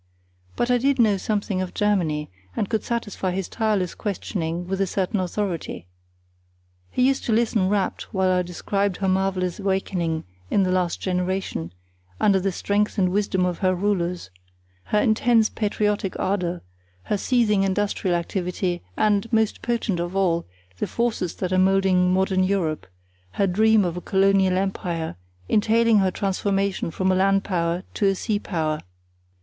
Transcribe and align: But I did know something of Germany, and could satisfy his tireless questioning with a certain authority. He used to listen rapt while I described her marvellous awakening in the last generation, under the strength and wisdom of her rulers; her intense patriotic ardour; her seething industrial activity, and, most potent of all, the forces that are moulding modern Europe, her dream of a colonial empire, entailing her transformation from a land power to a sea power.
But 0.55 0.71
I 0.71 0.79
did 0.79 0.97
know 0.97 1.17
something 1.17 1.61
of 1.61 1.75
Germany, 1.75 2.31
and 2.55 2.67
could 2.67 2.83
satisfy 2.83 3.29
his 3.29 3.47
tireless 3.47 3.93
questioning 3.93 4.67
with 4.67 4.81
a 4.81 4.87
certain 4.87 5.19
authority. 5.19 5.85
He 6.89 7.05
used 7.07 7.23
to 7.25 7.31
listen 7.31 7.69
rapt 7.69 8.11
while 8.11 8.31
I 8.31 8.41
described 8.41 8.97
her 8.97 9.07
marvellous 9.07 9.59
awakening 9.59 10.23
in 10.49 10.63
the 10.63 10.71
last 10.71 10.99
generation, 11.01 11.71
under 12.19 12.39
the 12.39 12.51
strength 12.51 12.97
and 12.97 13.09
wisdom 13.11 13.45
of 13.45 13.59
her 13.59 13.75
rulers; 13.75 14.31
her 14.85 14.99
intense 14.99 15.49
patriotic 15.49 16.17
ardour; 16.17 16.63
her 17.03 17.15
seething 17.17 17.61
industrial 17.61 18.15
activity, 18.15 18.81
and, 18.97 19.31
most 19.31 19.61
potent 19.61 19.99
of 19.99 20.15
all, 20.15 20.47
the 20.79 20.87
forces 20.87 21.35
that 21.35 21.53
are 21.53 21.59
moulding 21.59 22.11
modern 22.11 22.43
Europe, 22.43 22.87
her 23.33 23.45
dream 23.45 23.85
of 23.85 23.95
a 23.95 24.01
colonial 24.01 24.57
empire, 24.57 25.15
entailing 25.47 25.99
her 25.99 26.09
transformation 26.09 26.89
from 26.89 27.11
a 27.11 27.15
land 27.15 27.43
power 27.43 27.83
to 27.93 28.07
a 28.07 28.15
sea 28.15 28.39
power. 28.39 28.79